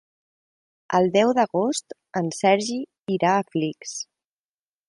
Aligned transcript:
El 0.99 1.09
deu 1.17 1.33
d'agost 1.39 1.95
en 2.23 2.33
Sergi 2.39 2.81
irà 3.19 3.35
a 3.37 3.47
Flix. 3.53 3.97